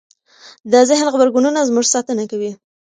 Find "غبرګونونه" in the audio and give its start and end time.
1.13-1.67